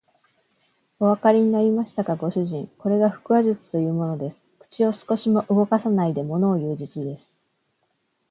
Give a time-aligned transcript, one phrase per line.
[0.99, 2.67] おわかりになりましたか、ご主人。
[2.79, 4.39] これが腹話術というものです。
[4.57, 7.37] 口を少しも動かさないでものをいう術です。